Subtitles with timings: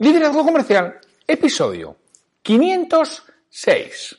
[0.00, 1.94] Liderazgo Comercial, episodio
[2.40, 4.16] 506.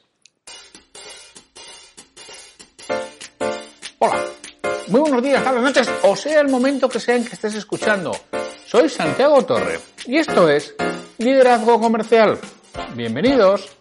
[3.98, 4.26] Hola,
[4.90, 8.16] muy buenos días, tardes, noches, o sea el momento que sea en que estés escuchando.
[8.68, 10.76] Soy Santiago Torre y esto es
[11.18, 12.38] Liderazgo Comercial.
[12.94, 13.81] Bienvenidos.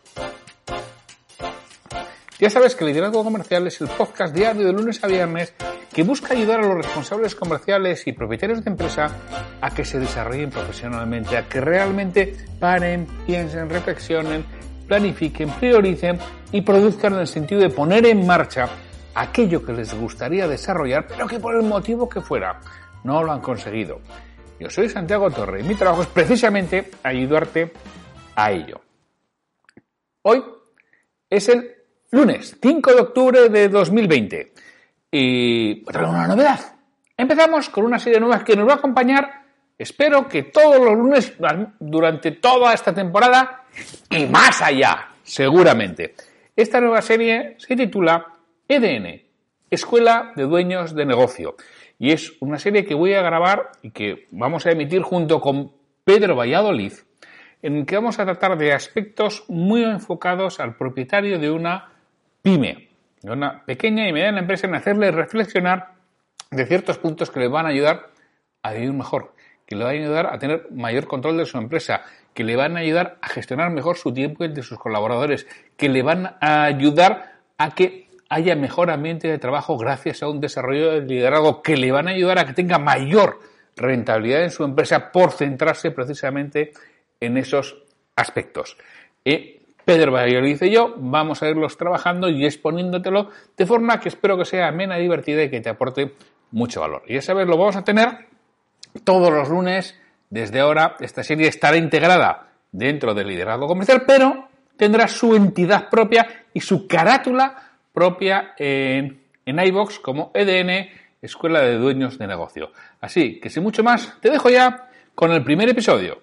[2.40, 5.52] Ya sabes que Liderazgo Comercial es el podcast diario de lunes a viernes
[5.92, 9.14] que busca ayudar a los responsables comerciales y propietarios de empresa
[9.60, 14.46] a que se desarrollen profesionalmente, a que realmente paren, piensen, reflexionen,
[14.88, 16.18] planifiquen, prioricen
[16.50, 18.70] y produzcan en el sentido de poner en marcha
[19.14, 22.58] aquello que les gustaría desarrollar, pero que por el motivo que fuera
[23.04, 24.00] no lo han conseguido.
[24.58, 27.70] Yo soy Santiago Torre y mi trabajo es precisamente ayudarte
[28.34, 28.80] a ello.
[30.22, 30.42] Hoy
[31.28, 31.79] es el
[32.12, 34.52] lunes 5 de octubre de 2020
[35.12, 36.58] y traigo una novedad.
[37.16, 39.44] Empezamos con una serie de nuevas que nos va a acompañar,
[39.78, 41.34] espero que todos los lunes
[41.78, 43.64] durante toda esta temporada
[44.10, 46.14] y más allá, seguramente.
[46.56, 48.26] Esta nueva serie se titula
[48.66, 49.22] EDN,
[49.70, 51.56] Escuela de Dueños de Negocio.
[51.98, 55.72] Y es una serie que voy a grabar y que vamos a emitir junto con
[56.02, 56.92] Pedro Valladolid,
[57.62, 61.89] en que vamos a tratar de aspectos muy enfocados al propietario de una
[62.42, 62.88] pyme,
[63.22, 65.92] de una pequeña y mediana empresa en hacerle reflexionar
[66.50, 68.08] de ciertos puntos que le van a ayudar
[68.62, 69.34] a vivir mejor,
[69.66, 72.02] que le van a ayudar a tener mayor control de su empresa,
[72.34, 75.46] que le van a ayudar a gestionar mejor su tiempo y el de sus colaboradores,
[75.76, 80.40] que le van a ayudar a que haya mejor ambiente de trabajo gracias a un
[80.40, 83.40] desarrollo de liderazgo, que le van a ayudar a que tenga mayor
[83.76, 86.72] rentabilidad en su empresa por centrarse precisamente
[87.20, 87.82] en esos
[88.16, 88.76] aspectos.
[89.24, 94.36] Y Pedro Valladolid y yo vamos a irlos trabajando y exponiéndotelo de forma que espero
[94.36, 96.14] que sea amena, divertida y que te aporte
[96.50, 97.02] mucho valor.
[97.06, 98.26] Y esa vez lo vamos a tener
[99.04, 99.98] todos los lunes.
[100.28, 106.46] Desde ahora esta serie estará integrada dentro del liderazgo comercial, pero tendrá su entidad propia
[106.54, 110.88] y su carátula propia en, en iBox como EDN,
[111.20, 112.70] Escuela de Dueños de Negocio.
[113.00, 116.22] Así que sin mucho más, te dejo ya con el primer episodio.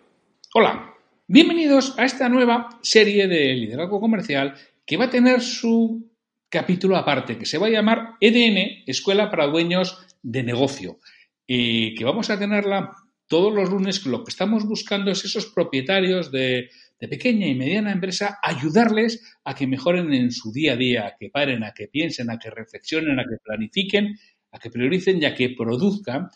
[0.54, 0.97] Hola.
[1.30, 4.54] Bienvenidos a esta nueva serie de liderazgo comercial
[4.86, 6.10] que va a tener su
[6.48, 11.00] capítulo aparte, que se va a llamar EDN, Escuela para Dueños de Negocio,
[11.46, 12.94] y que vamos a tenerla
[13.28, 14.06] todos los lunes.
[14.06, 19.54] Lo que estamos buscando es esos propietarios de, de pequeña y mediana empresa, ayudarles a
[19.54, 22.52] que mejoren en su día a día, a que paren, a que piensen, a que
[22.52, 24.16] reflexionen, a que planifiquen,
[24.52, 26.30] a que prioricen y a que produzcan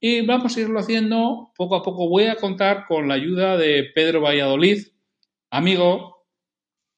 [0.00, 2.08] y vamos a irlo haciendo poco a poco.
[2.08, 4.86] Voy a contar con la ayuda de Pedro Valladolid,
[5.50, 6.26] amigo,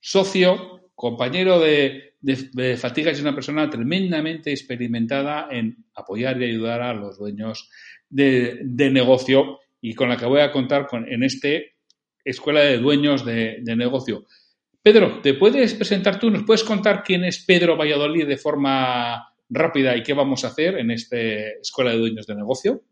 [0.00, 6.92] socio, compañero de, de, Fatiga, es una persona tremendamente experimentada en apoyar y ayudar a
[6.92, 7.70] los dueños
[8.08, 8.60] de,
[8.92, 11.76] negocio y con la que voy a contar con, en este
[12.22, 14.26] Escuela de Dueños de Negocio.
[14.82, 16.30] Pedro, ¿te puedes presentar tú?
[16.30, 20.78] ¿Nos puedes contar quién es Pedro Valladolid de forma rápida y qué vamos a hacer
[20.78, 22.82] en esta Escuela de Dueños de Negocio?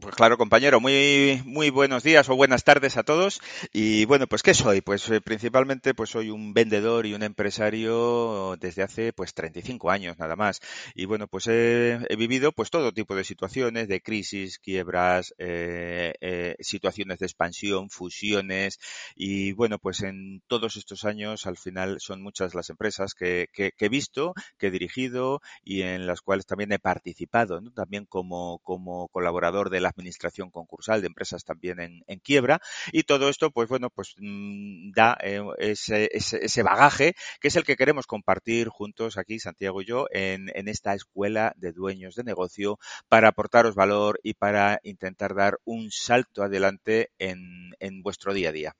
[0.00, 3.38] Pues claro, compañero, muy, muy buenos días o buenas tardes a todos.
[3.70, 4.80] Y bueno, pues ¿qué soy?
[4.80, 10.18] Pues eh, principalmente pues soy un vendedor y un empresario desde hace pues 35 años
[10.18, 10.60] nada más.
[10.94, 16.56] Y bueno, pues he, vivido pues todo tipo de situaciones, de crisis, quiebras, eh, eh,
[16.60, 18.78] situaciones de expansión, fusiones.
[19.14, 23.74] Y bueno, pues en todos estos años al final son muchas las empresas que, que,
[23.78, 27.70] he visto, que he dirigido y en las cuales también he participado, ¿no?
[27.72, 32.60] también como, como colaborador de la administración concursal de empresas también en, quiebra
[32.92, 37.64] y todo esto pues bueno pues mm, da eh, ese, ese, bagaje que es el
[37.64, 42.24] que queremos compartir juntos aquí Santiago y yo en, en esta escuela de dueños de
[42.24, 42.78] negocio
[43.08, 48.52] para aportaros valor y para intentar dar un salto adelante en, en vuestro día a
[48.52, 48.76] día.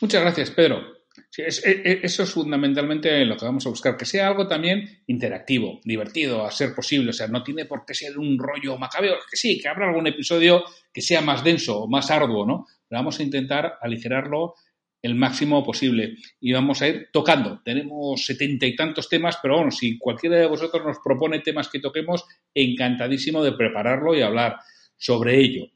[0.00, 0.97] Muchas gracias, Pedro.
[1.30, 4.46] Sí, es, e, e, eso es fundamentalmente lo que vamos a buscar, que sea algo
[4.46, 7.10] también interactivo, divertido, a ser posible.
[7.10, 10.06] O sea, no tiene por qué ser un rollo macabeo, que sí, que habrá algún
[10.06, 12.66] episodio que sea más denso o más arduo, ¿no?
[12.88, 14.54] Pero vamos a intentar aligerarlo
[15.02, 17.60] el máximo posible y vamos a ir tocando.
[17.64, 21.80] Tenemos setenta y tantos temas, pero bueno, si cualquiera de vosotros nos propone temas que
[21.80, 24.56] toquemos, encantadísimo de prepararlo y hablar
[24.96, 25.66] sobre ello.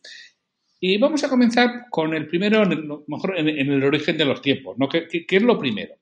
[0.85, 2.65] Y vamos a comenzar con el primero,
[3.07, 4.89] mejor en, el origen de los tiempos, ¿no?
[4.89, 5.95] ¿Qué, es lo primero?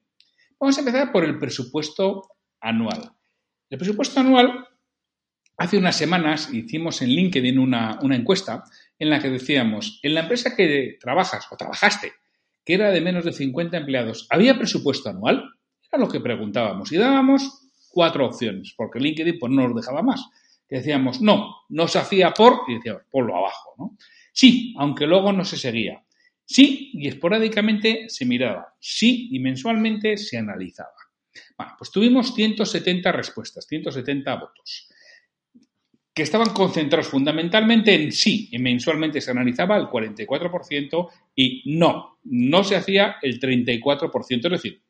[0.59, 2.23] Vamos a empezar por el presupuesto
[2.63, 3.13] anual.
[3.69, 4.67] El presupuesto anual,
[5.59, 8.65] hace unas semanas hicimos en LinkedIn una, encuesta
[8.99, 12.15] en la que decíamos, en la empresa que trabajas o trabajaste,
[12.65, 15.45] que era de menos de 50 empleados, ¿había presupuesto anual?
[15.93, 20.25] Era lo que preguntábamos y dábamos cuatro opciones, porque LinkedIn pues, no nos dejaba más.
[20.71, 23.99] Decíamos, no, no se hacía por, y decíamos, ponlo abajo, ¿no?
[24.41, 26.03] Sí, aunque luego no se seguía.
[26.47, 28.75] Sí, y esporádicamente se miraba.
[28.81, 30.95] Sí, y mensualmente se analizaba.
[31.59, 34.89] Bueno, pues tuvimos 170 respuestas, 170 votos,
[36.15, 42.65] que estaban concentrados fundamentalmente en sí, y mensualmente se analizaba el 44% y no, no
[42.65, 44.83] se hacía el 34%, es decir,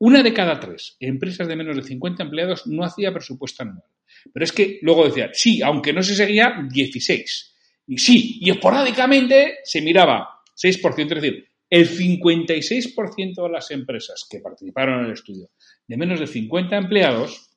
[0.00, 3.88] una de cada tres empresas de menos de 50 empleados no hacía presupuesto anual.
[4.30, 7.51] Pero es que luego decía, sí, aunque no se seguía, 16.
[7.86, 14.40] Y sí, y esporádicamente se miraba 6%, es decir, el 56% de las empresas que
[14.40, 15.48] participaron en el estudio
[15.88, 17.50] de menos de 50 empleados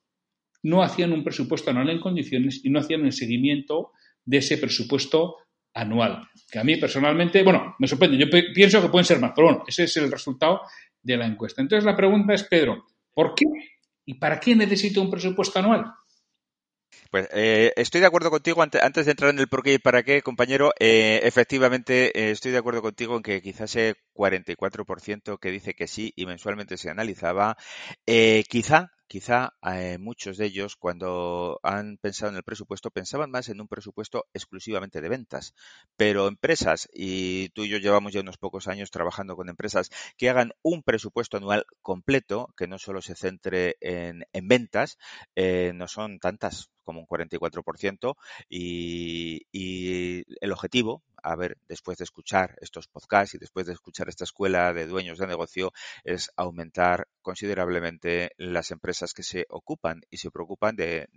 [0.62, 3.92] no hacían un presupuesto anual en condiciones y no hacían el seguimiento
[4.24, 5.36] de ese presupuesto
[5.72, 6.28] anual.
[6.50, 8.18] Que a mí personalmente, bueno, me sorprende.
[8.18, 10.62] Yo pienso que pueden ser más, pero bueno, ese es el resultado
[11.02, 11.62] de la encuesta.
[11.62, 13.44] Entonces la pregunta es, Pedro, ¿por qué
[14.04, 15.84] y para qué necesito un presupuesto anual?
[17.10, 20.02] Pues eh, estoy de acuerdo contigo, antes de entrar en el por qué y para
[20.02, 25.50] qué, compañero, eh, efectivamente eh, estoy de acuerdo contigo en que quizás ese 44% que
[25.50, 27.56] dice que sí y mensualmente se analizaba,
[28.48, 33.60] quizá Quizá eh, muchos de ellos, cuando han pensado en el presupuesto, pensaban más en
[33.60, 35.54] un presupuesto exclusivamente de ventas.
[35.96, 40.28] Pero empresas, y tú y yo llevamos ya unos pocos años trabajando con empresas, que
[40.28, 44.98] hagan un presupuesto anual completo, que no solo se centre en, ventas,
[45.36, 48.14] eh, no son tantas como un 44%,
[48.48, 54.08] y, y el objetivo, a ver, después de escuchar estos podcasts y después de escuchar
[54.08, 55.72] esta escuela de dueños de negocio,
[56.04, 61.08] es aumentar considerablemente las empresas que se ocupan y se preocupan de,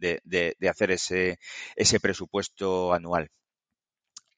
[0.69, 1.39] hacer ese,
[1.75, 3.29] ese presupuesto anual.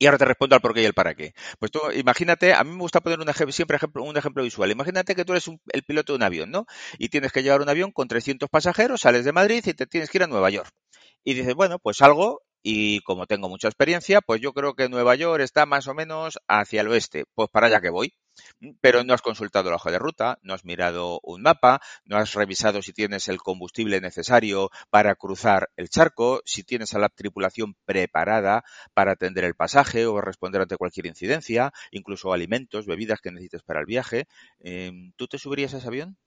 [0.02, 1.34] Y ahora te respondo al por qué y el para qué.
[1.60, 4.72] Pues tú, imagínate, a mí me gusta poner un ejemplo, siempre ejemplo, un ejemplo visual.
[4.72, 6.66] Imagínate que tú eres el piloto de un avión, ¿no?
[6.98, 10.10] Y tienes que llevar un avión con 300 pasajeros, sales de Madrid y te tienes
[10.10, 10.74] que ir a Nueva York.
[11.24, 15.16] Y dices, bueno, pues salgo y como tengo mucha experiencia, pues yo creo que Nueva
[15.16, 17.26] York está más o menos hacia el oeste.
[17.34, 18.14] Pues para allá que voy.
[18.60, 22.18] Mm, pero no has consultado la hoja de ruta, no has mirado un mapa, no
[22.18, 27.10] has revisado si tienes el combustible necesario para cruzar el charco, si tienes a la
[27.10, 28.64] tripulación preparada
[28.94, 33.80] para atender el pasaje o responder ante cualquier incidencia, incluso alimentos, bebidas que necesites para
[33.82, 34.28] el viaje.
[34.60, 36.18] Em, ¿Tú te subirías a ese avión?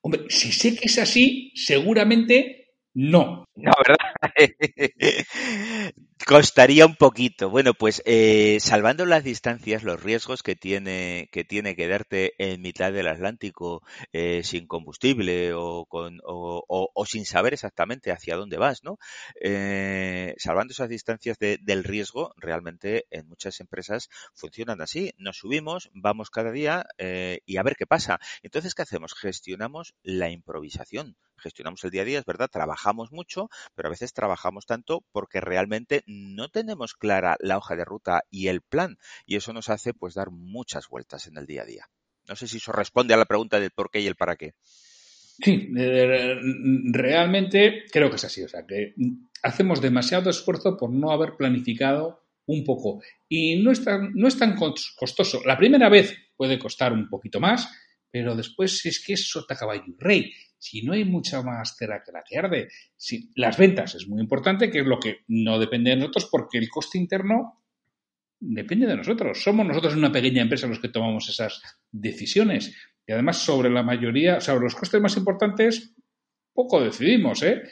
[0.00, 2.65] Hombre, si sé que es así, seguramente
[2.96, 3.44] no.
[3.54, 3.96] No, ¿verdad?
[6.26, 7.50] Costaría un poquito.
[7.50, 12.92] Bueno, pues eh, salvando las distancias, los riesgos que tiene, que tiene quedarte en mitad
[12.92, 13.82] del Atlántico
[14.12, 18.96] eh, sin combustible o, con, o, sin saber exactamente hacia dónde vas, ¿no?
[19.42, 25.12] Eh, salvando esas distancias del riesgo, realmente en muchas empresas funcionan así.
[25.18, 28.20] Nos subimos, vamos cada día y a ver qué pasa.
[28.42, 29.12] Entonces, ¿qué hacemos?
[29.14, 34.12] Gestionamos la improvisación gestionamos el día a día, es verdad, trabajamos mucho, pero a veces
[34.12, 39.36] trabajamos tanto porque realmente no tenemos clara la hoja de ruta y el plan y
[39.36, 41.90] eso nos hace pues dar muchas vueltas en el día a día.
[42.28, 44.54] No sé si eso responde a la pregunta del por qué y el para qué.
[45.38, 45.68] Sí,
[46.92, 48.42] realmente creo que es así.
[48.42, 48.94] O sea, que
[49.42, 53.02] hacemos demasiado esfuerzo por no haber planificado un poco.
[53.28, 55.42] Y no es tan, no es tan costoso.
[55.44, 57.68] La primera vez puede costar un poquito más,
[58.10, 62.12] pero después es que es sota caballo rey si no hay mucha más cera que
[62.12, 65.90] la que arde, si, las ventas es muy importante, que es lo que no depende
[65.90, 67.62] de nosotros, porque el coste interno
[68.40, 69.42] depende de nosotros.
[69.42, 72.74] Somos nosotros una pequeña empresa los que tomamos esas decisiones.
[73.06, 75.94] Y además, sobre la mayoría, sobre los costes más importantes,
[76.52, 77.62] poco decidimos, ¿eh?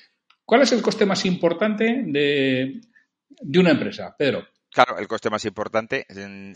[0.44, 2.80] ¿Cuál es el coste más importante de,
[3.28, 4.46] de una empresa, Pedro?
[4.74, 6.04] Claro, el coste más importante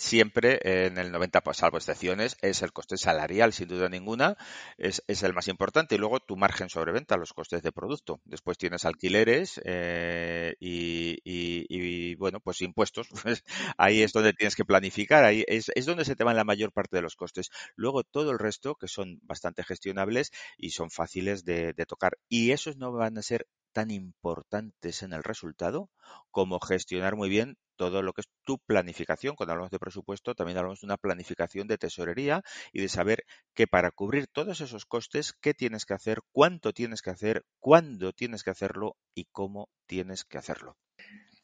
[0.00, 4.36] siempre en el 90, pues, salvo excepciones, es el coste salarial, sin duda ninguna,
[4.76, 5.94] es, el más importante.
[5.94, 8.20] Y luego tu margen sobre venta, los costes de producto.
[8.24, 13.06] Después tienes alquileres eh, y, bueno, pues impuestos.
[13.28, 13.44] Pues,
[13.76, 16.96] ahí es donde tienes que planificar, ahí es, donde se te van la mayor parte
[16.96, 17.50] de los costes.
[17.76, 22.18] Luego todo el resto, que son bastante gestionables y son fáciles de tocar.
[22.28, 25.88] Y esos no van a ser tan importantes en el resultado
[26.30, 29.36] como gestionar muy bien todo lo que es tu planificación.
[29.36, 32.42] Cuando hablamos de presupuesto, también hablamos de una planificación de tesorería
[32.72, 37.00] y de saber que para cubrir todos esos costes, qué tienes que hacer, cuánto tienes
[37.00, 40.76] que hacer, cuándo tienes que hacerlo y cómo tienes que hacerlo.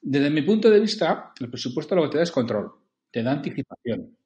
[0.03, 2.73] Desde mi punto de vista, el presupuesto lo que te da es control.
[3.11, 4.19] Te da anticipación.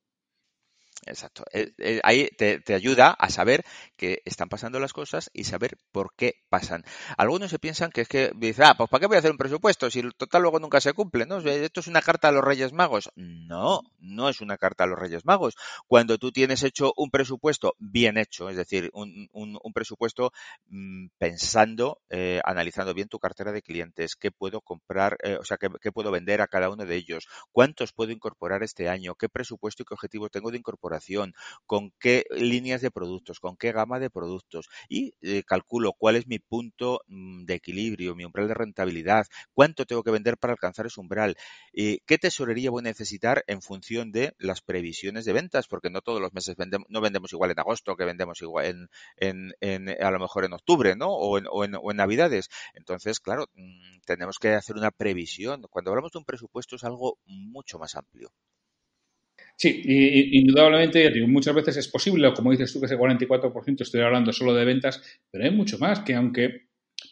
[1.06, 1.44] Exacto.
[1.52, 3.64] Eh, eh, ahí te, ayuda a saber
[3.96, 6.84] que están pasando las cosas y saber por qué pasan.
[7.16, 9.38] Algunos se piensan que es que dice, ah, pues ¿para qué voy a hacer un
[9.38, 11.24] presupuesto si el total luego nunca se cumple?
[11.26, 11.38] ¿no?
[11.38, 13.10] Esto es una carta a los Reyes Magos.
[13.14, 15.56] No, no es una carta a los Reyes Magos.
[15.86, 19.28] Cuando tú tienes hecho un presupuesto bien hecho, es decir, un,
[19.72, 20.32] presupuesto
[20.68, 25.92] mm, pensando, eh, analizando bien tu cartera de clientes, qué puedo comprar, o sea, qué
[25.92, 29.86] puedo vender a cada uno de ellos, cuántos puedo incorporar este año, qué presupuesto y
[29.86, 30.87] qué objetivo tengo de incorporar
[31.66, 36.26] con qué líneas de productos, con qué gama de productos y eh, calculo cuál es
[36.26, 40.86] mi punto mm, de equilibrio, mi umbral de rentabilidad, cuánto tengo que vender para alcanzar
[40.86, 41.36] ese umbral,
[41.72, 46.00] eh, qué tesorería voy a necesitar en función de las previsiones de ventas, porque no
[46.00, 50.18] todos los meses vendemos, no vendemos igual en agosto que vendemos igual en, a lo
[50.18, 51.08] mejor en octubre, ¿no?
[51.10, 52.48] O en Navidades.
[52.74, 55.62] Entonces, claro, mm, tenemos que hacer una previsión.
[55.70, 58.32] Cuando hablamos de un presupuesto es algo mucho más amplio.
[59.60, 64.00] Sí, y, indudablemente, digo, muchas veces es posible, como dices tú, que ese 44% estoy
[64.02, 66.68] hablando solo de ventas, pero hay mucho más que aunque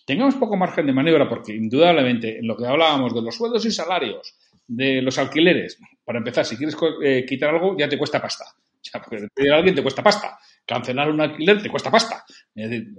[0.06, 3.72] tengamos poco margen de maniobra, porque indudablemente en lo que hablábamos de los sueldos y
[3.72, 8.44] salarios, de los alquileres, para empezar, si quieres eh, quitar algo, ya te cuesta pasta.
[8.44, 10.38] O sea, porque pedir a alguien te cuesta pasta.
[10.64, 12.24] Cancelar un alquiler te cuesta pasta.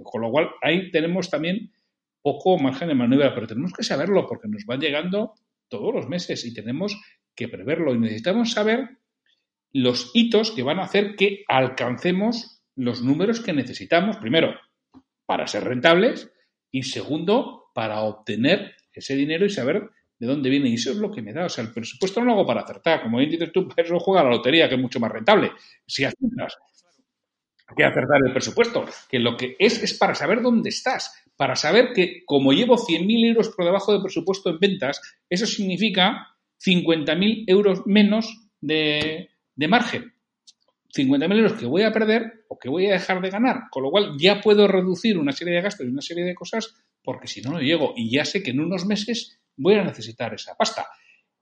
[0.02, 1.72] con lo cual, ahí tenemos también
[2.20, 5.32] poco margen de maniobra, pero tenemos que saberlo porque nos van llegando
[5.68, 7.00] todos los meses y tenemos
[7.34, 8.98] que preverlo y necesitamos saber
[9.72, 14.54] los hitos que van a hacer que alcancemos los números que necesitamos, primero,
[15.26, 16.32] para ser rentables
[16.70, 20.68] y segundo, para obtener ese dinero y saber de dónde viene.
[20.68, 21.46] Y eso es lo que me da.
[21.46, 23.02] O sea, el presupuesto no lo hago para acertar.
[23.02, 25.52] Como bien dices tú, eso juega la lotería, que es mucho más rentable.
[25.86, 26.56] Si acertas,
[27.76, 28.84] que acertar el presupuesto.
[29.08, 31.12] Que lo que es es para saber dónde estás.
[31.36, 36.28] Para saber que, como llevo 100.000 euros por debajo del presupuesto en ventas, eso significa
[36.64, 40.14] 50.000 euros menos de, de margen.
[40.96, 43.90] 50.000 euros que voy a perder o que voy a dejar de ganar, con lo
[43.90, 47.42] cual ya puedo reducir una serie de gastos y una serie de cosas porque si
[47.42, 50.86] no, no llego y ya sé que en unos meses voy a necesitar esa pasta.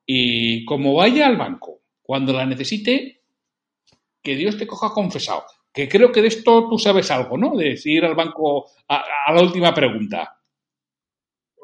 [0.04, 3.23] Y como vaya al banco, cuando la necesite,
[4.23, 5.44] que Dios te coja confesado.
[5.73, 7.54] Que creo que de esto tú sabes algo, ¿no?
[7.54, 10.36] De ir al banco a la última pregunta.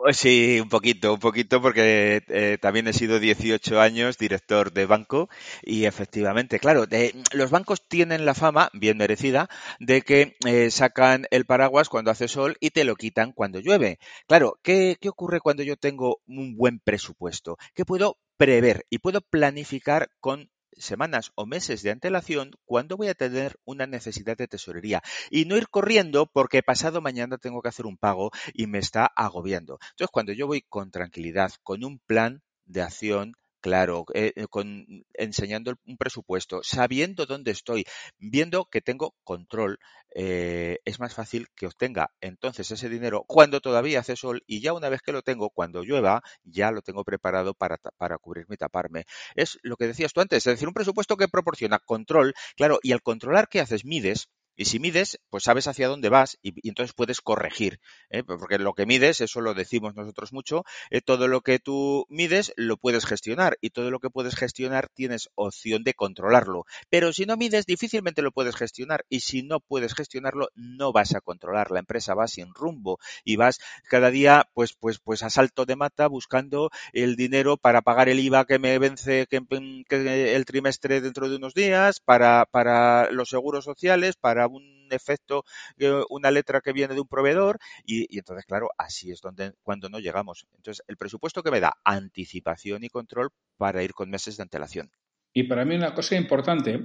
[0.03, 4.85] Pues sí, un poquito, un poquito, porque eh, también he sido 18 años director de
[4.85, 5.29] banco
[5.63, 6.87] y efectivamente, claro,
[7.33, 12.27] los bancos tienen la fama, bien merecida, de que eh, sacan el paraguas cuando hace
[12.27, 14.01] sol y te lo quitan cuando llueve.
[14.27, 17.57] Claro, ¿qué, ¿qué ocurre cuando yo tengo un buen presupuesto?
[17.73, 23.15] Que puedo prever y puedo planificar con semanas o meses de antelación cuando voy a
[23.15, 27.87] tener una necesidad de tesorería y no ir corriendo porque pasado mañana tengo que hacer
[27.87, 29.79] un pago y me está agobiando.
[29.91, 34.87] Entonces, cuando yo voy con tranquilidad, con un plan de acción claro, eh, eh, con,
[35.15, 37.85] enseñando un presupuesto, sabiendo dónde estoy,
[38.19, 39.79] viendo que tengo control,
[40.15, 44.75] eh, es más fácil que obtenga entonces ese dinero cuando todavía hace sol y ya
[44.75, 48.59] una vez que lo tengo, cuando llueva, ya lo tengo preparado para, para cubrirme y
[48.59, 49.05] taparme.
[49.35, 52.93] Es lo que decías tú antes, es decir, un presupuesto que proporciona control, claro, y
[52.93, 53.85] al controlar, ¿qué haces?
[53.85, 57.81] Mides y si mides, pues sabes hacia dónde vas y, entonces puedes corregir,
[58.11, 58.23] ¿eh?
[58.23, 62.53] porque lo que mides, eso lo decimos nosotros mucho, eh, todo lo que tú mides
[62.57, 66.65] lo puedes gestionar y todo lo que puedes gestionar tienes opción de controlarlo.
[66.91, 71.15] Pero si no mides, difícilmente lo puedes gestionar y si no puedes gestionarlo, no vas
[71.15, 71.71] a controlar.
[71.71, 75.77] La empresa va sin rumbo y vas cada día, pues, pues, pues a salto de
[75.77, 79.43] mata buscando el dinero para pagar el IVA que me vence que,
[79.89, 85.45] el trimestre dentro de unos días, para, para los seguros sociales, para un efecto,
[85.79, 89.89] eh, una letra que viene de un proveedor y, entonces, claro, así es donde cuando
[89.89, 90.47] no llegamos.
[90.57, 94.91] Entonces, el presupuesto que me da anticipación y control para ir con meses de antelación.
[95.33, 96.79] Y para mí una cosa importante,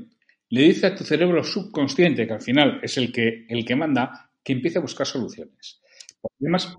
[0.50, 4.32] le dice a tu cerebro subconsciente, que al final es el que, el que manda,
[4.44, 5.82] que empiece a buscar soluciones.
[6.40, 6.78] además,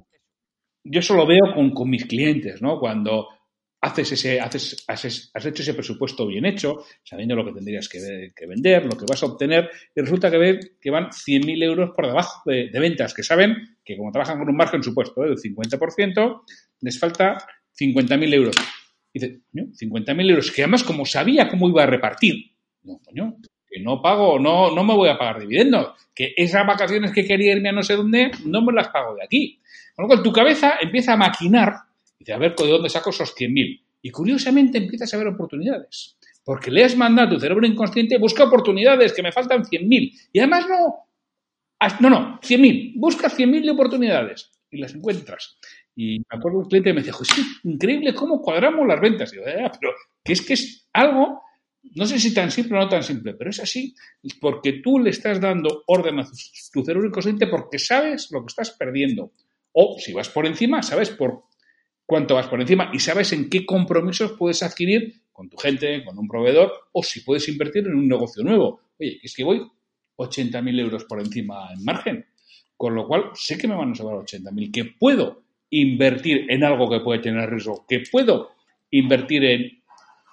[0.84, 2.78] yo eso lo veo con, con mis clientes, ¿no?
[2.78, 3.28] Cuando
[3.80, 8.84] haces ese, haces, has, hecho ese presupuesto bien hecho, sabiendo lo que tendrías que, vender,
[8.84, 12.42] lo que vas a obtener, y resulta que, ve, que van 100.000 euros por debajo
[12.50, 15.28] de, ventas, que saben que como trabajan con un margen supuesto ¿eh?
[15.28, 16.42] del 50%,
[16.80, 17.38] les falta
[17.78, 18.56] 50.000 euros.
[19.12, 23.36] Y dice, 50.000 euros, que además como sabía cómo iba a repartir, no, coño,
[23.68, 27.52] que no pago, no, no me voy a pagar dividendos, que esas vacaciones que quería
[27.52, 29.60] irme a no sé dónde, no me las pago de aquí.
[29.94, 31.87] Con lo cual, tu cabeza empieza a maquinar
[32.18, 33.82] Dice, a ver, ¿de dónde saco esos 100.000?
[34.02, 36.16] Y curiosamente empiezas a ver oportunidades.
[36.44, 40.12] Porque le has mandado a tu cerebro inconsciente, busca oportunidades, que me faltan 100.000.
[40.32, 41.08] Y además no,
[42.00, 42.92] no, no, 100.000.
[42.96, 45.58] Busca 100.000 de oportunidades y las encuentras.
[45.94, 49.32] Y me acuerdo un cliente me dijo, sí, increíble cómo cuadramos las ventas.
[49.32, 49.92] Y yo, pero
[50.24, 51.42] que es que es algo
[51.94, 53.94] No sé si tan simple o no tan simple, pero es así
[54.40, 56.24] porque tú le estás dando orden a
[56.72, 59.32] tu cerebro inconsciente porque sabes lo que estás perdiendo.
[59.72, 61.44] O si vas por encima, sabes por
[62.08, 66.18] cuánto vas por encima y sabes en qué compromisos puedes adquirir con tu gente, con
[66.18, 68.80] un proveedor, o si puedes invertir en un negocio nuevo.
[68.98, 69.70] Oye, es que voy
[70.16, 72.26] 80.000 euros por encima en margen,
[72.78, 76.88] con lo cual sé que me van a sobrar 80.000, que puedo invertir en algo
[76.88, 78.52] que puede tener riesgo, que puedo
[78.90, 79.82] invertir en,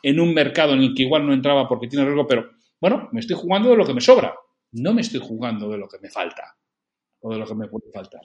[0.01, 3.19] en un mercado en el que igual no entraba porque tiene riesgo, pero bueno, me
[3.19, 4.33] estoy jugando de lo que me sobra,
[4.71, 6.55] no me estoy jugando de lo que me falta
[7.19, 8.21] o de lo que me puede faltar.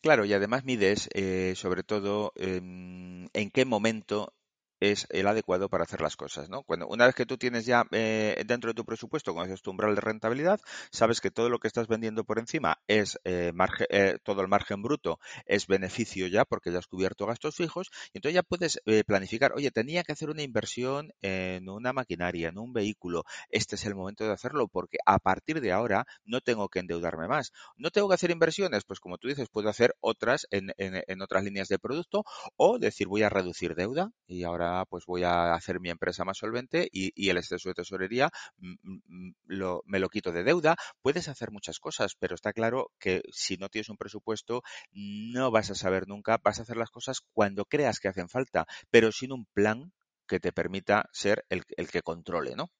[0.00, 4.32] Claro, y además mides, eh, sobre todo, em, en qué momento
[4.80, 6.62] es el adecuado para hacer las cosas, ¿no?
[6.62, 9.70] Cuando una vez que tú tienes ya eh, dentro de tu presupuesto, como es tu
[9.70, 13.52] umbral de rentabilidad, sabes que todo lo que estás vendiendo por encima es eh,
[13.90, 18.18] eh, todo el margen bruto es beneficio ya porque ya has cubierto gastos fijos y
[18.18, 22.72] entonces ya puedes planificar, oye, tenía que hacer una inversión en una maquinaria, en un
[22.72, 26.80] vehículo, este es el momento de hacerlo porque a partir de ahora no tengo que
[26.80, 27.52] endeudarme más.
[27.76, 31.44] No tengo que hacer inversiones, pues como tú dices, puedo hacer otras en, en otras
[31.44, 32.24] líneas de producto
[32.56, 36.38] o decir voy a reducir deuda y ahora pues voy a hacer mi empresa más
[36.38, 40.76] solvente y, el exceso de tesorería mm, mm, mm, me lo quito de deuda.
[41.02, 45.70] Puedes hacer muchas cosas, pero está claro que si no tienes un presupuesto no vas
[45.70, 49.32] a saber nunca, vas a hacer las cosas cuando creas que hacen falta, pero sin
[49.32, 49.92] un plan
[50.26, 52.70] que te permita ser el, que controle, ¿no?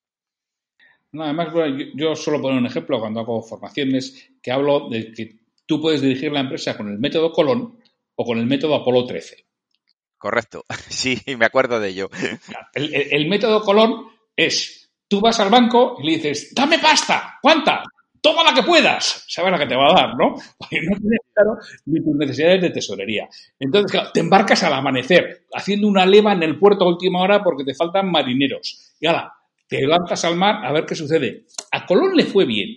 [1.14, 1.64] además, yo,
[1.95, 6.33] yo solo pongo un ejemplo cuando hago formaciones que hablo de que tú puedes dirigir
[6.33, 7.78] la empresa con el método Colón
[8.14, 9.48] o con el método Apolo 13.
[10.19, 12.11] Correcto, sí, me acuerdo de ello.
[12.75, 14.07] El, método Colón
[14.37, 17.85] es, tú vas al banco y le dices, dame pasta, ¿cuánta?
[18.21, 20.35] Toma la que puedas, sabes la que te va a dar, ¿no?
[20.59, 21.57] Porque no tienes claro
[21.87, 23.29] ni tus necesidades de tesorería.
[23.61, 27.45] Entonces, claro, te embarcas al amanecer, haciendo una leva en el puerto a última hora
[27.45, 28.95] porque te faltan marineros.
[28.99, 29.33] Y ahora,
[29.69, 31.45] te lanzas al mar a ver qué sucede.
[31.71, 32.71] A Colón le fue bien.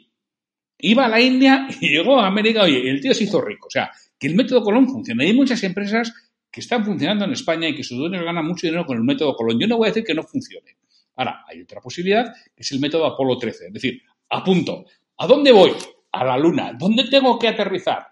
[0.77, 3.67] Iba a la India y llegó a América, oye, el tío se hizo rico.
[3.67, 5.23] O sea, que el método Colón funciona.
[5.23, 6.13] Hay muchas empresas
[6.51, 9.35] que están funcionando en España y que sus dueños ganan mucho dinero con el método
[9.35, 9.59] Colón.
[9.59, 10.77] Yo no voy a decir que no funcione.
[11.15, 13.67] Ahora, hay otra posibilidad, que es el método Apolo 13.
[13.67, 14.85] Es decir, apunto,
[15.17, 15.71] ¿a dónde voy?
[16.11, 16.73] A la Luna.
[16.77, 18.07] ¿Dónde tengo que aterrizar?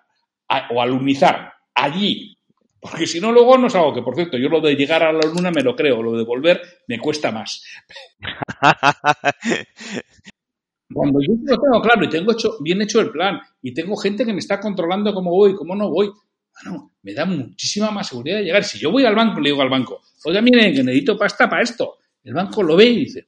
[0.72, 1.54] o alunizar.
[1.76, 2.36] Allí.
[2.80, 5.12] Porque si no, luego no es algo que, por cierto, yo lo de llegar a
[5.12, 7.64] la Luna me lo creo, lo de volver me cuesta más.
[10.92, 14.26] Cuando yo lo tengo claro y tengo hecho, bien hecho el plan y tengo gente
[14.26, 16.10] que me está controlando cómo voy, cómo no voy,
[17.02, 18.64] me da muchísima más seguridad de llegar.
[18.64, 21.64] Si yo voy al banco, le digo al banco, oiga, miren, que necesito pasta para
[21.64, 21.98] esto.
[22.24, 23.28] El banco lo ve y dice,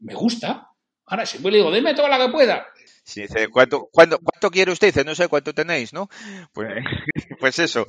[0.00, 0.68] me gusta.
[1.06, 2.66] Ahora, si yo le digo, deme toda la que pueda.
[3.06, 4.88] Si dice, ¿cuánto, cuánto, ¿cuánto quiere usted?
[4.88, 6.08] Dice, no sé cuánto tenéis, ¿no?
[6.52, 6.68] Pues,
[7.40, 7.86] pues eso.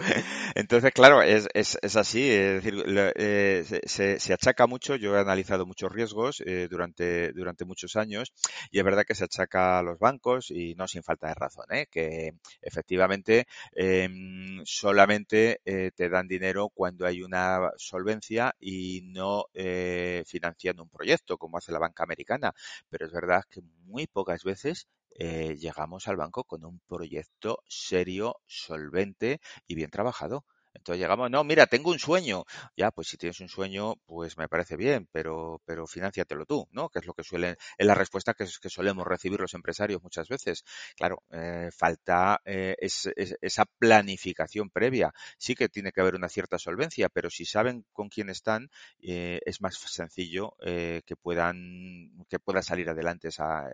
[0.53, 2.29] Entonces, claro, es, es, es así.
[2.29, 2.83] Es decir,
[3.15, 4.95] eh, se, se, achaca mucho.
[4.95, 8.31] Yo he analizado muchos riesgos eh, durante, durante muchos años
[8.69, 11.65] y es verdad que se achaca a los bancos y no sin falta de razón,
[11.71, 11.87] ¿eh?
[11.89, 20.23] que efectivamente em, solamente eh, te dan dinero cuando hay una solvencia y no eh,
[20.27, 22.53] financiando un proyecto como hace la banca americana.
[22.89, 28.37] Pero es verdad que muy pocas veces eh, llegamos al banco con un proyecto serio,
[28.47, 30.45] solvente y bien trabajado.
[30.77, 32.45] Entonces llegamos, no, mira, tengo un sueño.
[32.75, 36.89] Ya, pues si tienes un sueño, pues me parece bien, pero, pero financiatelo tú, ¿no?
[36.89, 40.27] Que es lo que suelen, es la respuesta que, que solemos recibir los empresarios muchas
[40.27, 40.63] veces.
[40.95, 45.13] Claro, eh, falta eh, esa planificación previa.
[45.37, 48.69] Sí que tiene que haber una cierta solvencia, pero si saben con quién están,
[49.01, 53.69] eh, es más sencillo que puedan, que pueda salir adelante esa,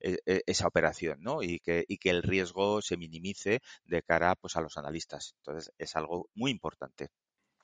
[0.00, 1.42] e, e, esa operación, ¿no?
[1.42, 5.34] Y que, y que el riesgo se minimice de cara pues, a los analistas.
[5.38, 7.08] Entonces, es algo muy importante.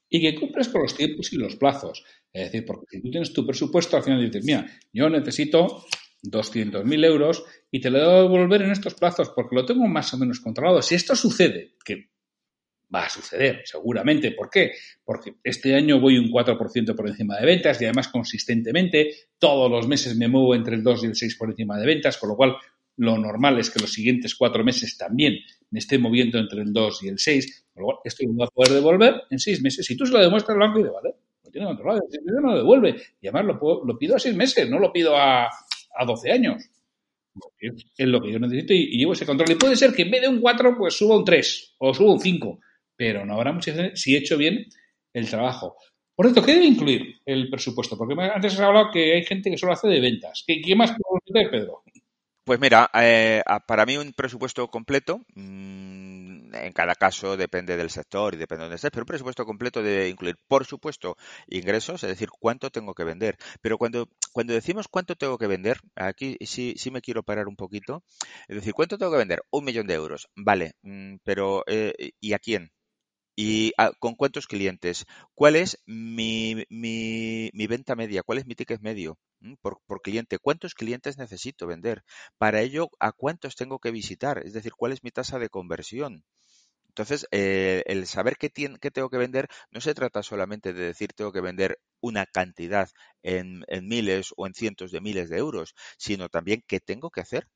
[0.09, 2.05] Y que cumples con los tiempos y los plazos.
[2.33, 5.87] Es decir, porque si tú tienes tu presupuesto, al final dices, mira, yo necesito
[6.23, 10.19] 200.000 euros y te lo debo devolver en estos plazos porque lo tengo más o
[10.19, 10.83] menos controlado.
[10.83, 12.11] Si esto sucede, que
[12.95, 14.73] va a suceder seguramente, ¿por qué?
[15.05, 19.89] Porque este año voy un 4% por encima de ventas y además consistentemente todos los
[19.89, 22.37] meses me muevo entre el 2 y el 6 por encima de ventas, con lo
[22.37, 22.57] cual
[22.97, 25.39] lo normal es que los siguientes cuatro meses también
[25.71, 27.67] me esté moviendo entre el 2 y el 6.
[28.05, 29.87] Esto lo voy a poder devolver en seis meses.
[29.87, 32.97] Si tú se lo demuestras banco y de vale, lo tiene controlado, no lo devuelve.
[33.21, 36.71] Y además lo, lo pido a seis meses, no lo pido a, a 12 años.
[37.59, 39.51] Es lo que yo necesito y, llevo ese control.
[39.53, 42.13] Y puede ser que en vez de un 4, pues suba un 3 o suba
[42.13, 42.61] un 5.
[42.97, 44.67] Pero no habrá mucha si he hecho bien
[45.13, 45.77] el trabajo.
[46.15, 47.97] Por cierto, ¿qué debe incluir el presupuesto?
[47.97, 50.45] Porque antes has hablado que hay gente que solo hace de ventas.
[50.47, 51.82] ¿Qué, más puedo meter, Pedro?
[52.45, 58.35] Pues mira, eh, para mí un presupuesto completo, mmm, en cada caso depende del sector
[58.35, 62.09] y depende de dónde estés, pero un presupuesto completo debe incluir, por supuesto, ingresos, es
[62.11, 63.37] decir, cuánto tengo que vender.
[63.61, 67.55] Pero cuando, cuando decimos cuánto tengo que vender, aquí sí, sí me quiero parar un
[67.57, 68.03] poquito,
[68.49, 69.43] es decir, ¿cuánto tengo que vender?
[69.51, 72.73] Un millón de euros, vale, mm, pero eh, ¿y a quién?
[73.37, 75.07] ¿Y con cuántos clientes?
[75.35, 78.23] ¿Cuál es mi, mi, mi, venta media?
[78.23, 80.39] ¿Cuál es mi ticket medio mm, por, por, cliente?
[80.39, 82.05] ¿Cuántos clientes necesito vender?
[82.39, 84.39] Para ello, ¿a cuántos tengo que visitar?
[84.45, 86.25] Es decir, ¿cuál es mi tasa de conversión?
[86.93, 91.33] Entonces, eh, el saber qué, tengo que vender no se trata solamente de decir tengo
[91.33, 92.91] que vender una cantidad
[93.23, 97.49] en, miles o en cientos de miles de euros, sino también qué tengo que hacer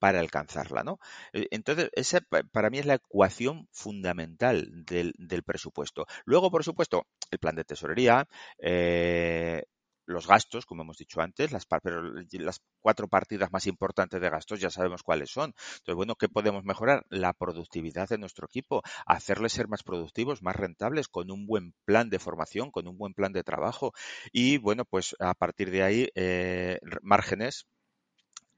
[0.00, 0.98] para alcanzarla, ¿no?
[1.32, 2.20] E, entonces, esa
[2.52, 6.06] para mí es la ecuación fundamental del, del presupuesto.
[6.24, 8.26] Luego, por supuesto, el plan de tesorería,
[8.58, 9.62] eh,
[10.06, 14.60] los gastos, como hemos dicho antes, las, pero las cuatro partidas más importantes de gastos
[14.60, 15.54] ya sabemos cuáles son.
[15.78, 17.04] Entonces, bueno, ¿qué podemos mejorar?
[17.10, 22.08] La productividad de nuestro equipo, hacerles ser más productivos, más rentables, con un buen plan
[22.10, 23.92] de formación, con un buen plan de trabajo.
[24.32, 27.66] Y bueno, pues a partir de ahí, eh, márgenes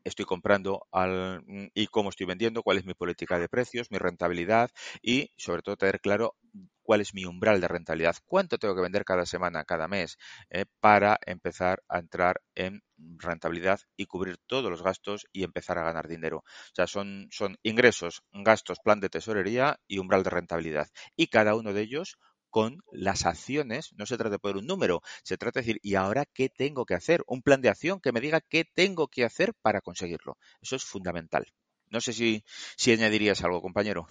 [0.05, 3.99] estoy comprando al, mm, y cómo estoy vendiendo, cuál es mi política de precios, mi
[3.99, 4.71] rentabilidad
[5.03, 6.35] y sobre todo tener claro
[6.83, 10.17] cuál es mi umbral de rentabilidad, cuánto tengo que vender cada semana, cada mes,
[10.51, 12.81] eh, para empezar a entrar en
[13.19, 16.39] rentabilidad y cubrir todos los gastos y empezar a ganar dinero.
[16.39, 20.89] O sea, son, son ingresos, gastos, plan de tesorería y umbral de rentabilidad.
[21.15, 22.19] Y cada uno de ellos
[22.51, 25.95] con las acciones, no se trata de poner un número, se trata de decir, ¿y
[25.95, 27.23] ahora qué tengo que hacer?
[27.27, 30.37] Un plan de acción que me diga qué tengo que hacer para conseguirlo.
[30.61, 31.47] Eso es fundamental.
[31.91, 32.45] No sé si,
[32.77, 34.07] si añadirías algo, compañero.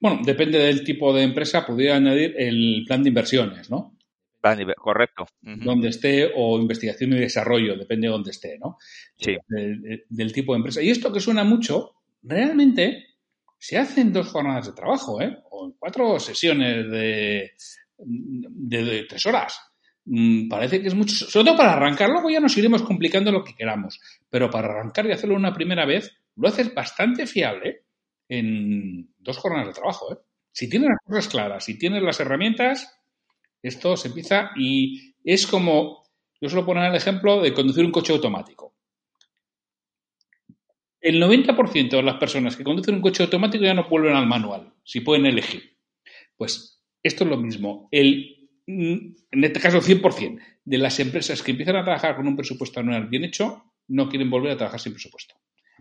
[0.00, 3.96] Bueno, depende del tipo de empresa, podría añadir el plan de inversiones, ¿no?
[4.76, 5.26] correcto.
[5.40, 8.78] Donde esté, o investigación y desarrollo, depende de dónde esté, ¿no?
[9.16, 9.36] Sí.
[9.48, 10.80] del tipo de empresa.
[10.80, 13.17] Y esto que suena mucho, realmente
[13.58, 15.36] se hacen dos jornadas de trabajo, ¿eh?
[15.50, 17.52] O en cuatro sesiones de,
[17.98, 19.60] de, tres horas.
[20.04, 21.26] Mm, parece que es mucho.
[21.26, 24.00] Sobre todo para arrancar, luego ya nos iremos complicando lo que queramos.
[24.30, 27.82] Pero para arrancar y hacerlo una primera vez, lo haces bastante fiable
[28.28, 30.18] en dos jornadas de trabajo, ¿eh?
[30.52, 32.98] Si tienes las cosas claras, si tienes las herramientas,
[33.62, 36.04] esto se empieza y es como,
[36.40, 38.74] yo suelo poner el ejemplo de conducir un coche automático.
[41.00, 44.72] El 90% de las personas que conducen un coche automático ya no vuelven al manual,
[44.84, 45.76] si pueden elegir.
[46.36, 47.88] Pues esto es lo mismo.
[47.92, 52.26] El, mm, en este caso, el 100% de las empresas que empiezan a trabajar con
[52.26, 55.34] un presupuesto anual bien hecho no quieren volver a trabajar sin presupuesto.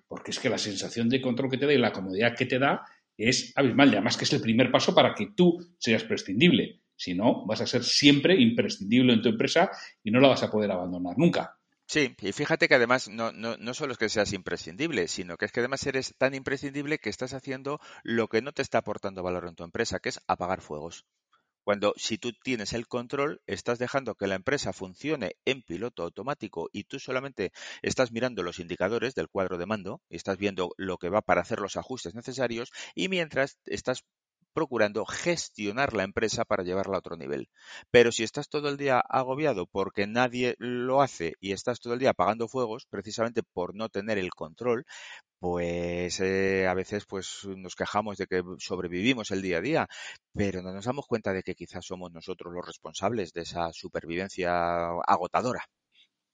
[0.08, 2.60] Porque es que la sensación de control que te da y la comodidad que te
[2.60, 2.86] da
[3.18, 3.90] es abismal.
[3.90, 6.82] Además que es el primer paso para que tú seas prescindible.
[6.96, 9.70] Si no, vas a ser siempre imprescindible en tu empresa
[10.04, 11.57] y no la vas a poder abandonar nunca.
[11.88, 15.45] Sí, y fíjate que además no, no, no solo es que seas imprescindible, sino que
[15.45, 19.23] es que además eres tan imprescindible que estás haciendo lo que no te está aportando
[19.23, 21.06] valor en tu empresa, que es apagar fuegos.
[21.63, 26.69] Cuando si tú tienes el control, estás dejando que la empresa funcione en piloto automático
[26.73, 30.97] y tú solamente estás mirando los indicadores del cuadro de mando y estás viendo lo
[30.97, 34.04] que va para hacer los ajustes necesarios y mientras estás
[34.58, 37.48] procurando gestionar la empresa para llevarla a otro nivel.
[37.91, 42.00] Pero si estás todo el día agobiado porque nadie lo hace y estás todo el
[42.00, 44.84] día apagando fuegos, precisamente por no tener el control,
[45.39, 49.88] pues eh, a veces pues nos quejamos de que sobrevivimos el día a día,
[50.34, 54.88] pero no nos damos cuenta de que quizás somos nosotros los responsables de esa supervivencia
[55.06, 55.65] agotadora.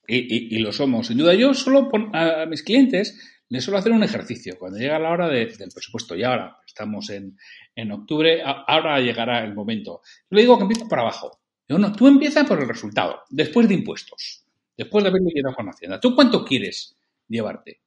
[0.07, 1.33] Y, lo somos, sin duda.
[1.33, 3.17] Yo solo a mis clientes
[3.49, 4.55] les suelo hacer un ejercicio.
[4.57, 7.37] Cuando llega la hora del presupuesto, y ahora estamos en,
[7.75, 10.01] en octubre, ahora llegará el momento.
[10.29, 11.39] Yo le digo que empieza por abajo.
[11.67, 15.69] Yo no, tú empiezas por el resultado, después de impuestos, después de haber liquidado con
[15.69, 15.99] Hacienda.
[15.99, 17.81] ¿Tú cuánto quieres llevarte?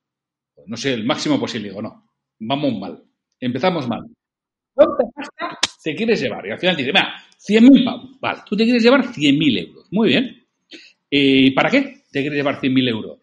[0.54, 1.68] Pues no sé, el máximo posible.
[1.68, 3.04] Digo, no, vamos mal.
[3.38, 4.02] Empezamos mal.
[4.72, 6.46] ¿Cuánta pasta te quieres llevar?
[6.46, 8.20] Y al final dice, mira, 100.000 pavos.
[8.20, 9.86] Vale, tú te quieres llevar 100.000 euros.
[9.90, 10.46] Muy bien.
[11.10, 13.18] ¿Y para qué te quieres llevar 100.000 euros?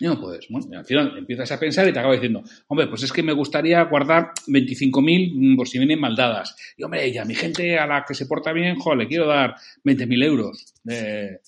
[0.00, 0.46] no puedes.
[0.48, 3.32] Bueno, al final empiezas a pensar y te acaba diciendo, hombre, pues es que me
[3.32, 6.56] gustaría guardar 25.000 mm, por si vienen maldadas.
[6.76, 9.54] Y hombre, ya mi gente a la que se porta bien, joder, le quiero dar
[9.84, 11.40] 20.000 euros de,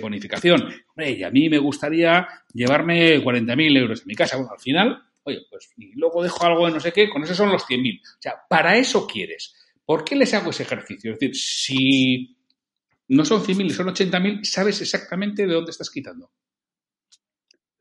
[0.00, 0.62] bonificación.
[0.88, 4.36] Hombre, y a mí me gustaría llevarme 40.000 euros en mi casa.
[4.36, 7.34] Bueno, al final, oye, pues y luego dejo algo de no sé qué, con eso
[7.34, 8.00] son los 100.000.
[8.00, 9.54] O sea, para eso quieres.
[9.84, 11.12] ¿Por qué les hago ese ejercicio?
[11.12, 12.36] Es decir, si
[13.08, 16.30] no son 100.000 y son 80.000, sabes exactamente de dónde estás quitando.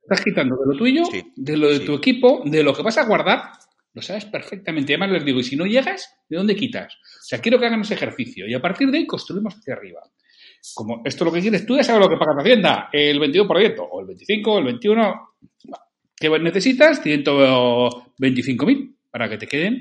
[0.02, 1.04] Estás quitando de lo tuyo,
[1.36, 3.52] de lo de tu equipo, de lo que vas a guardar,
[3.94, 4.94] lo sabes perfectamente.
[4.94, 6.94] Además les digo, y si no llegas, ¿de dónde quitas?
[6.94, 10.02] O sea, quiero que hagan ese ejercicio y a partir de ahí construimos hacia arriba.
[10.74, 13.88] Como esto lo que quieres, tú ya sabes lo que pagas la Hacienda, el 22%,
[13.92, 15.30] o el 25, el 21,
[16.16, 17.04] ¿qué necesitas?
[17.04, 18.96] 125.000.
[19.10, 19.80] para que te queden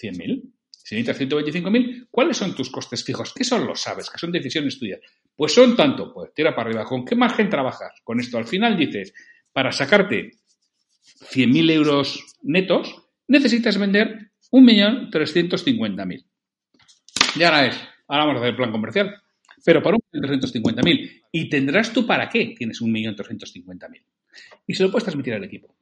[0.00, 0.51] 100.000.
[0.92, 3.32] Si necesitas 125.000, ¿cuáles son tus costes fijos?
[3.32, 4.10] ¿Qué son los sabes?
[4.10, 5.00] ¿Qué son decisiones tuyas?
[5.34, 6.84] Pues son tanto, pues tira para arriba.
[6.84, 8.02] ¿Con qué margen trabajas?
[8.04, 9.14] Con esto al final dices,
[9.54, 10.32] para sacarte
[11.32, 12.94] 100.000 euros netos,
[13.26, 16.26] necesitas vender 1.350.000.
[17.36, 19.14] Y ahora es, ahora vamos a hacer el plan comercial.
[19.64, 21.22] Pero para 1.350.000.
[21.32, 24.02] ¿Y tendrás tú para qué tienes 1.350.000?
[24.66, 25.74] Y se lo puedes transmitir al equipo.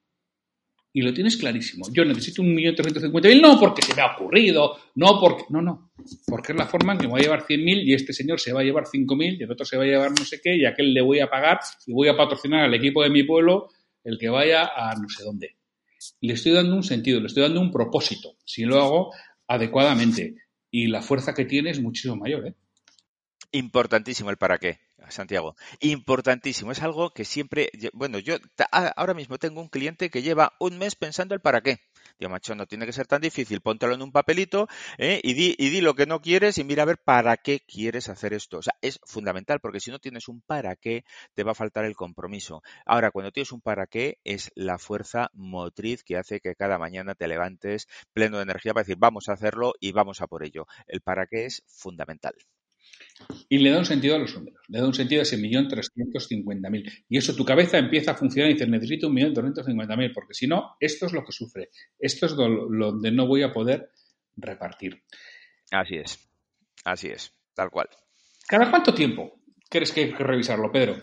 [0.92, 1.86] Y lo tienes clarísimo.
[1.92, 5.44] Yo necesito 1.350.000, no porque se me ha ocurrido, no porque...
[5.50, 5.92] No, no.
[6.26, 8.52] Porque es la forma en que me voy a llevar 100.000 y este señor se
[8.52, 10.64] va a llevar 5.000 y el otro se va a llevar no sé qué y
[10.64, 13.68] aquel le voy a pagar y voy a patrocinar al equipo de mi pueblo
[14.02, 15.56] el que vaya a no sé dónde.
[16.20, 18.36] Le estoy dando un sentido, le estoy dando un propósito.
[18.44, 19.12] Si lo hago
[19.46, 20.34] adecuadamente
[20.70, 22.54] y la fuerza que tiene es muchísimo mayor, ¿eh?
[23.52, 25.56] Importantísimo el para qué, Santiago.
[25.80, 26.72] Importantísimo.
[26.72, 28.36] Es algo que siempre, bueno, yo
[28.70, 31.80] ahora mismo tengo un cliente que lleva un mes pensando el para qué.
[32.18, 33.60] Digo, macho, no tiene que ser tan difícil.
[33.60, 35.20] Póntelo en un papelito ¿eh?
[35.22, 38.08] y, di, y di lo que no quieres y mira a ver para qué quieres
[38.08, 38.58] hacer esto.
[38.58, 41.84] O sea, es fundamental porque si no tienes un para qué, te va a faltar
[41.84, 42.62] el compromiso.
[42.84, 47.14] Ahora, cuando tienes un para qué, es la fuerza motriz que hace que cada mañana
[47.14, 50.66] te levantes pleno de energía para decir, vamos a hacerlo y vamos a por ello.
[50.86, 52.34] El para qué es fundamental.
[53.48, 55.68] Y le da un sentido a los números, le da un sentido a ese millón
[55.68, 56.90] trescientos cincuenta mil.
[57.08, 60.12] Y eso tu cabeza empieza a funcionar y dices, necesito un millón trescientos cincuenta mil,
[60.12, 63.90] porque si no, esto es lo que sufre, esto es donde no voy a poder
[64.36, 65.02] repartir.
[65.70, 66.30] Así es,
[66.84, 67.88] así es, tal cual.
[68.48, 70.96] ¿Cada cuánto tiempo crees que hay que revisarlo, Pedro?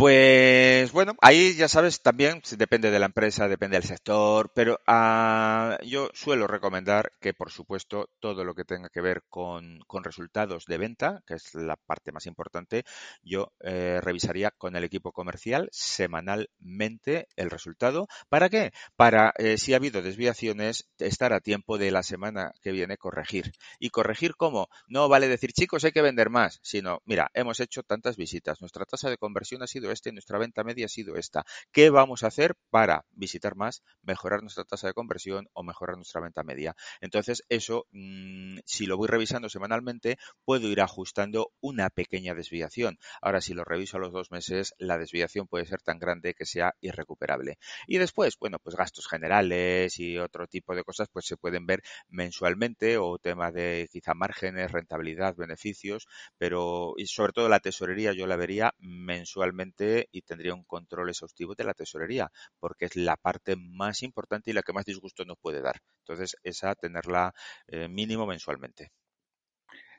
[0.00, 5.76] Pues bueno, ahí ya sabes, también depende de la empresa, depende del sector, pero ah,
[5.84, 10.78] yo suelo recomendar que, por supuesto, todo lo que tenga que ver con, resultados de
[10.78, 12.84] venta, que es la parte más importante,
[13.22, 18.08] yo eh, revisaría con el equipo comercial semanalmente el resultado.
[18.30, 18.72] ¿Para qué?
[18.96, 23.52] Para, eh, si ha habido desviaciones, estar a tiempo de la semana que viene corregir.
[23.78, 24.68] ¿Y corregir cómo?
[24.88, 28.86] No vale decir, chicos, hay que vender más, sino, mira, hemos hecho tantas visitas, nuestra
[28.86, 31.44] tasa de conversión ha sido este, nuestra venta media ha sido esta.
[31.72, 36.20] ¿Qué vamos a hacer para visitar más, mejorar nuestra tasa de conversión o mejorar nuestra
[36.20, 36.74] venta media?
[37.00, 42.98] Entonces, eso, mm, si lo voy revisando semanalmente, puedo ir ajustando una pequeña desviación.
[43.20, 46.46] Ahora, si lo reviso a los dos meses, la desviación puede ser tan grande que
[46.46, 47.58] sea irrecuperable.
[47.86, 51.82] Y después, bueno, pues gastos generales y otro tipo de cosas, pues se pueden ver
[52.08, 56.06] mensualmente o tema de quizá márgenes, rentabilidad, beneficios,
[56.38, 59.69] pero y sobre todo la tesorería yo la vería mensualmente
[60.10, 64.54] y tendría un control exhaustivo de la tesorería, porque es la parte más importante y
[64.54, 65.80] la que más disgusto nos puede dar.
[66.00, 67.34] Entonces, esa tenerla
[67.68, 68.92] eh, mínimo mensualmente.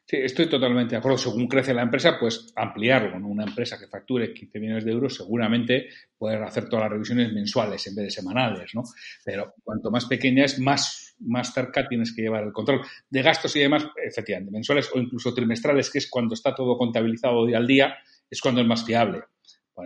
[0.06, 1.18] Sí, estoy totalmente de acuerdo.
[1.18, 3.16] Según crece la empresa, pues ampliarlo.
[3.26, 7.86] Una empresa que facture 15 millones de euros seguramente puede hacer todas las revisiones mensuales
[7.88, 8.84] en vez de semanales, ¿no?
[9.24, 13.56] Pero cuanto más pequeña es, más, más cerca tienes que llevar el control de gastos
[13.56, 17.68] y demás, efectivamente, mensuales o incluso trimestrales, que es cuando está todo contabilizado día al
[17.68, 17.96] día,
[18.30, 19.22] es cuando es más fiable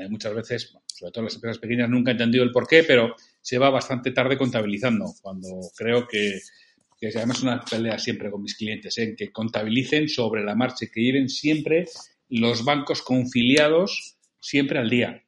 [0.10, 3.58] muchas veces, sobre todo las empresas pequeñas, nunca he entendido el por qué, pero se
[3.58, 6.40] va bastante tarde contabilizando, cuando creo que,
[7.00, 9.16] que además es una pelea siempre con mis clientes, en ¿eh?
[9.18, 11.88] que contabilicen sobre la marcha, que lleven siempre
[12.30, 15.25] los bancos confiliados siempre al día.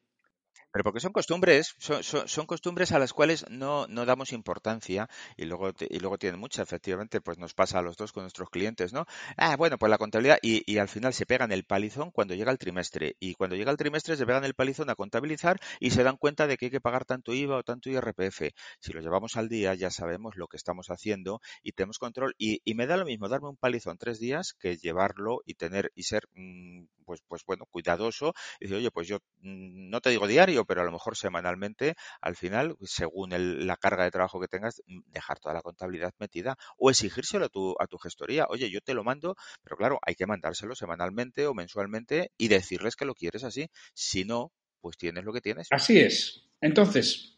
[0.72, 5.46] Pero porque son costumbres, son, son, costumbres a las cuales no, no damos importancia y
[5.46, 8.94] luego, y luego tienen mucha, efectivamente, pues nos pasa a los dos con nuestros clientes,
[8.94, 9.06] ¿no?
[9.38, 12.52] Ah, bueno, pues la contabilidad y, y al final se pegan el palizón cuando llega
[12.52, 16.04] el trimestre y cuando llega el trimestre se pegan el palizón a contabilizar y se
[16.04, 18.52] dan cuenta de que hay que pagar tanto IVA o tanto IRPF.
[18.80, 22.62] Si lo llevamos al día ya sabemos lo que estamos haciendo y tenemos control y,
[22.64, 26.04] y me da lo mismo darme un palizón tres días que llevarlo y tener y
[26.04, 30.28] ser, mm, pues, pues bueno, cuidadoso y decir, oye, pues yo mm, no te digo
[30.28, 33.32] diario, pero a lo mejor semanalmente, al final, según
[33.66, 37.50] la carga de trabajo que tengas, mm, dejar toda la contabilidad metida o exigírselo a
[37.50, 38.46] tu, a tu gestoría.
[38.50, 42.96] Oye, yo te lo mando, pero claro, hay que mandárselo semanalmente o mensualmente y decirles
[42.96, 43.70] que lo quieres así.
[43.94, 45.68] Si no, pues tienes lo que tienes.
[45.72, 46.44] Así es.
[46.62, 47.38] Entonces,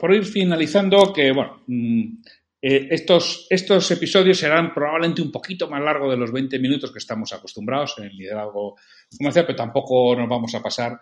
[0.00, 2.22] por ir finalizando, que bueno, mm,
[2.62, 6.98] eh, estos, estos episodios serán probablemente un poquito más largos de los 20 minutos que
[6.98, 8.76] estamos acostumbrados en el liderazgo
[9.16, 11.00] comercial, pero tampoco nos vamos a pasar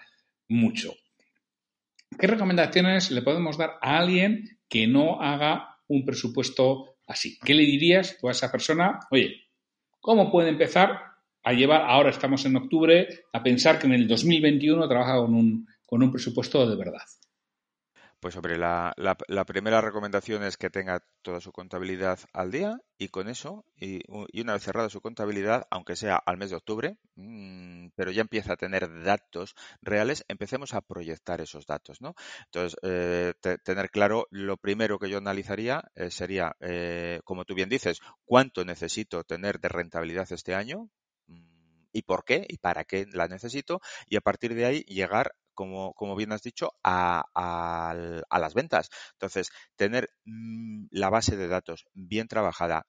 [0.49, 0.95] mucho.
[2.19, 7.39] ¿Qué recomendaciones le podemos dar a alguien que no haga un presupuesto así?
[7.45, 8.99] ¿Qué le dirías tú a esa persona?
[9.13, 9.37] Oye,
[10.01, 11.01] ¿cómo puede empezar
[11.45, 15.69] a llevar, ahora estamos en octubre, a pensar que en el 2021 trabaja con un,
[15.87, 17.03] con un presupuesto de verdad?
[18.21, 23.11] Pues sobre la, la, primera recomendación es que tenga toda su contabilidad al día y
[23.11, 24.01] con eso, y,
[24.41, 28.55] una vez cerrada su contabilidad, aunque sea al mes de octubre, mm, pero ya empieza
[28.55, 32.15] a tener datos reales, empecemos a proyectar esos datos, ¿no?
[32.47, 37.69] Entonces, eh, tener claro, lo primero que yo analizaría eh, sería, eh, como tú bien
[37.69, 40.91] dices, cuánto necesito tener de rentabilidad este año,
[41.29, 45.35] mm, y por qué y para qué la necesito y a partir de ahí llegar
[45.59, 48.91] como, como bien has dicho, a, a, las ventas.
[49.15, 52.87] Entonces, tener mm, la base de datos bien trabajada,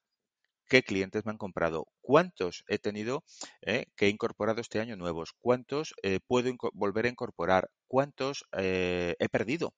[0.68, 3.24] qué clientes me han comprado, cuántos he tenido
[3.62, 9.16] eh, que he incorporado este año nuevos, cuántos eh, puedo volver a incorporar, cuántos eh,
[9.18, 9.74] he perdido.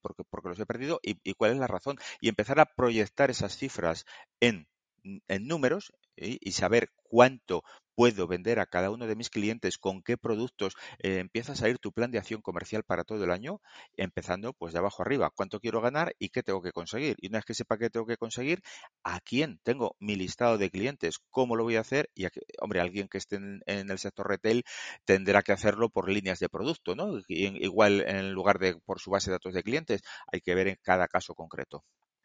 [0.00, 1.98] Porque, porque los he perdido y, y, cuál es la razón.
[2.22, 4.06] Y empezar a proyectar esas cifras
[4.40, 4.66] en,
[5.02, 7.64] en números y saber cuánto
[8.00, 11.78] puedo vender a cada uno de mis clientes, con qué productos, eh, empiezas a ir
[11.78, 13.60] tu plan de acción comercial para todo el año,
[13.94, 17.16] empezando pues de abajo arriba, cuánto quiero ganar y qué tengo que conseguir.
[17.20, 18.62] Y una vez que sepa qué tengo que conseguir,
[19.04, 22.24] a quién tengo mi listado de clientes, cómo lo voy a hacer y,
[22.62, 24.64] hombre, alguien que esté en, el sector retail
[25.04, 27.20] tendrá que hacerlo por líneas de producto, ¿no?
[27.28, 30.00] igual en lugar de por su base de datos de clientes,
[30.32, 31.84] hay que ver en cada caso concreto.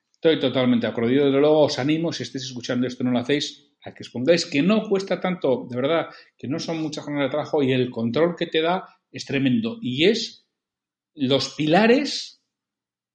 [0.09, 1.11] Estoy totalmente de acuerdo.
[1.11, 4.45] Yo, desde luego, os animo, si estáis escuchando esto no lo hacéis, a que expongáis
[4.45, 7.89] que no cuesta tanto, de verdad, que no son muchas jornadas de trabajo y el
[7.91, 9.77] control que te da es tremendo.
[9.81, 10.45] Y es
[11.13, 12.41] los pilares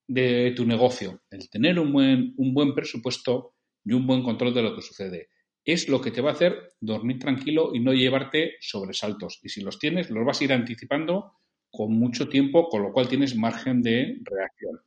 [0.08, 3.54] de tu negocio, el tener un buen, un buen presupuesto
[3.84, 5.28] y un buen control de lo que sucede.
[5.64, 9.40] Es lo que te va a hacer dormir tranquilo y no llevarte sobresaltos.
[9.42, 11.32] Y si los tienes, los vas a ir anticipando
[11.70, 14.80] con mucho tiempo, con lo cual tienes margen de reacción.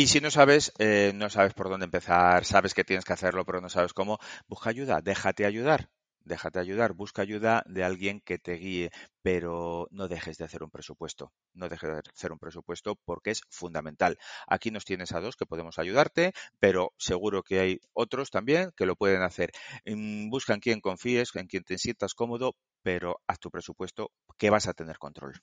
[0.00, 3.46] Y si no sabes, eh, no sabes por dónde empezar, sabes que tienes que hacerlo,
[3.46, 5.88] pero no sabes cómo, busca ayuda, déjate ayudar,
[6.20, 8.90] déjate ayudar, busca ayuda de alguien que te guíe,
[9.22, 13.40] pero no dejes de hacer un presupuesto, no dejes de hacer un presupuesto porque es
[13.48, 14.18] fundamental.
[14.46, 18.84] Aquí nos tienes a dos que podemos ayudarte, pero seguro que hay otros también que
[18.84, 19.50] lo pueden hacer.
[19.86, 24.50] Mm, busca en quien confíes, en quien te sientas cómodo, pero haz tu presupuesto que
[24.50, 25.40] vas a tener control.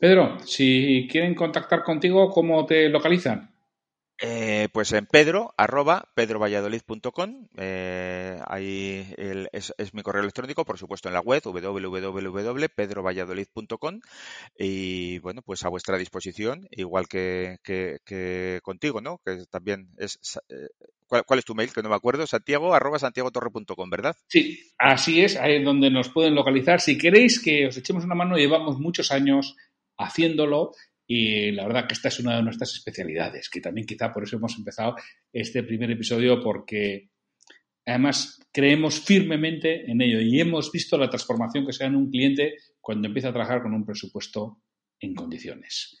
[0.00, 3.50] Pedro, si quieren contactar contigo, ¿cómo te localizan?
[4.22, 9.14] Eh, pues en pedro, arroba pedrovalladolid.com, eh, ahí
[9.52, 14.00] es, mi correo electrónico, por supuesto en la web www.pedrovalladolid.com
[14.58, 17.58] y bueno, pues a vuestra disposición, igual que,
[18.62, 19.20] contigo, ¿no?
[19.24, 20.18] Que también es...
[20.48, 20.68] Eh,
[21.06, 21.72] ¿cuál, es tu mail?
[21.72, 24.16] Que no me acuerdo, santiago, arroba santiagotorre.com, ¿verdad?
[24.28, 26.80] Sí, así es, ahí es donde nos pueden localizar.
[26.80, 29.56] Si queréis que os echemos una mano, llevamos muchos años
[30.00, 30.72] haciéndolo
[31.06, 34.36] y la verdad que esta es una de nuestras especialidades, que también quizá por eso
[34.36, 34.96] hemos empezado
[35.32, 37.10] este primer episodio porque
[37.84, 42.10] además creemos firmemente en ello y hemos visto la transformación que se da en un
[42.10, 44.62] cliente cuando empieza a trabajar con un presupuesto
[45.00, 45.98] en condiciones.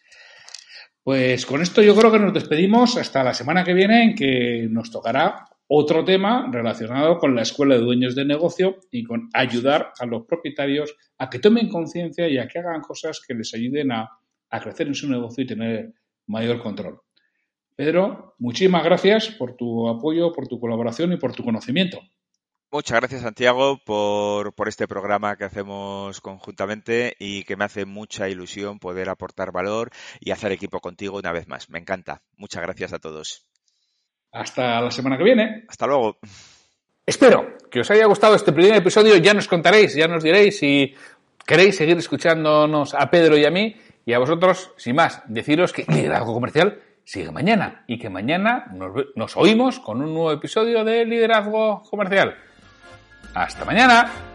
[1.02, 4.68] Pues con esto yo creo que nos despedimos hasta la semana que viene en que
[4.70, 9.92] nos tocará otro tema relacionado con la escuela de dueños de negocio y con ayudar
[10.00, 13.92] a los propietarios a que tomen conciencia y a que hagan cosas que les ayuden
[13.92, 14.10] a,
[14.60, 15.92] crecer en su negocio y tener
[16.26, 17.00] mayor control.
[17.76, 22.00] Pedro, muchísimas gracias por tu apoyo, por tu colaboración y por tu conocimiento.
[22.72, 28.28] Muchas gracias, Santiago, por, por, este programa que hacemos conjuntamente y que me hace mucha
[28.28, 31.70] ilusión poder aportar valor y hacer equipo contigo una vez más.
[31.70, 32.22] Me encanta.
[32.36, 33.49] Muchas gracias a todos.
[34.32, 35.64] Hasta la semana que viene.
[35.68, 36.18] Hasta luego.
[37.04, 39.16] Espero que os haya gustado este primer episodio.
[39.16, 40.94] Ya nos contaréis, ya nos diréis si
[41.46, 43.76] queréis seguir escuchándonos a Pedro y a mí.
[44.06, 48.92] Y a vosotros, sin más, deciros que Liderazgo Comercial sigue mañana y que mañana nos,
[49.14, 52.36] nos oímos con un nuevo episodio de Liderazgo Comercial.
[53.34, 54.29] Hasta mañana.